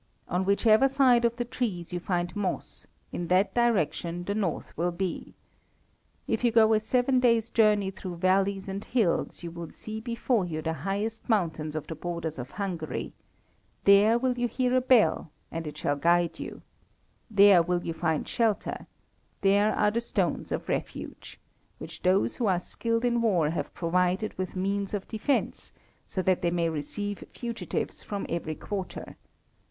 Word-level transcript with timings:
On 0.27 0.45
whichever 0.45 0.87
side 0.89 1.25
of 1.25 1.35
the 1.35 1.45
trees 1.45 1.93
you 1.93 1.99
find 1.99 2.35
moss, 2.35 2.87
in 3.11 3.27
that 3.27 3.53
direction 3.53 4.23
the 4.23 4.33
north 4.33 4.75
will 4.75 4.89
be. 4.89 5.35
If 6.27 6.43
you 6.43 6.51
go 6.51 6.73
a 6.73 6.79
seven 6.79 7.19
days' 7.19 7.51
journey 7.51 7.91
through 7.91 8.15
valleys 8.15 8.67
and 8.67 8.83
hills, 8.83 9.43
you 9.43 9.51
will 9.51 9.69
see 9.69 9.99
before 10.01 10.43
you 10.43 10.63
the 10.63 10.73
highest 10.73 11.29
mountains 11.29 11.75
on 11.75 11.85
the 11.87 11.93
borders 11.93 12.39
of 12.39 12.49
Hungary; 12.49 13.13
there 13.83 14.17
will 14.17 14.39
you 14.39 14.47
hear 14.47 14.75
a 14.75 14.81
bell, 14.81 15.29
and 15.51 15.67
it 15.67 15.77
shall 15.77 15.97
guide 15.97 16.39
you. 16.39 16.63
There 17.29 17.57
you 17.63 17.63
will 17.63 17.93
find 17.93 18.25
a 18.25 18.27
shelter 18.27 18.87
there 19.41 19.71
are 19.71 19.91
the 19.91 20.01
Stones 20.01 20.51
of 20.51 20.67
Refuge, 20.67 21.39
which 21.77 22.01
those 22.01 22.37
who 22.37 22.47
are 22.47 22.59
skilled 22.59 23.05
in 23.05 23.21
war 23.21 23.51
have 23.51 23.71
provided 23.75 24.35
with 24.35 24.55
means 24.55 24.95
of 24.95 25.07
defence, 25.07 25.73
so 26.07 26.23
that 26.23 26.41
they 26.41 26.49
may 26.49 26.69
receive 26.69 27.23
fugitives 27.31 28.01
from 28.01 28.25
every 28.29 28.55
quarter. 28.55 29.15